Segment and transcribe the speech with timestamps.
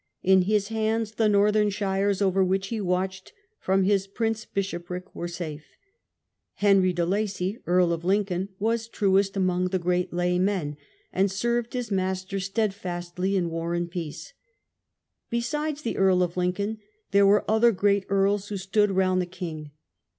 [0.23, 5.27] In his hands the northern shires, over which he watched from his prince bishopric, were
[5.27, 5.77] safe.
[6.55, 10.75] Henry de Lacy Earl of Lincoln, was truest among the great lay men,
[11.13, 14.33] and served his master stedfastly in war and peace.
[15.29, 16.79] Besides the Earl of Lincoln
[17.11, 19.69] there were other great earls who stood around the king.